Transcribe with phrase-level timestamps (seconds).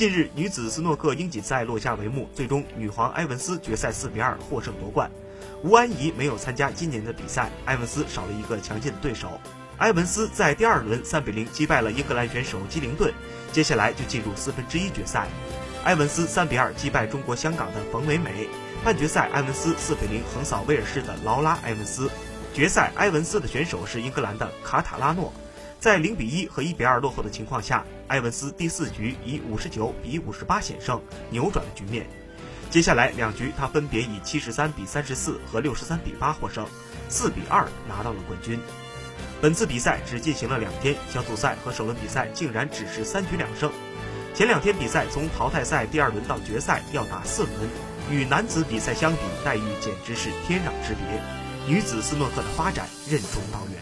[0.00, 5.10] 近日，女子斯诺克英锦赛落下帷幕，最终女皇埃文斯决赛四比二获胜夺冠。
[5.62, 9.28] 吴安仪没有参加今年的比赛，埃文斯少了一个强劲的对手。
[9.76, 13.12] 埃文斯在第二轮三比零击败了英格兰选手基灵顿，
[13.52, 15.28] 接下来就进入四分之一决赛。
[15.84, 18.48] 埃文斯三比二击败中国香港的冯伟美，
[18.82, 22.10] 半决赛埃文斯四比零横扫威尔士的劳拉埃文斯，
[22.54, 25.30] 决赛埃文斯的选手是英格兰的卡塔拉诺。
[25.80, 31.00] 在零比一和一比二落后的情况下，埃文斯第四局以五十九比五十八险胜，
[31.30, 32.06] 扭转了局面。
[32.68, 36.66] 接下来两局他分别以七十三比三十四和六十三比八获胜，
[37.08, 38.60] 四比二拿到了冠军。
[39.40, 43.72] 本次比赛只进行了两天，小组赛和首轮比赛竟然只是三局两胜。
[44.34, 47.70] 前两天比赛从淘汰赛第二轮到决赛要打四轮，
[48.10, 51.22] 与男子比赛相比，待遇简直是天壤之别。
[51.66, 53.80] 女子斯诺克的发展任重道远。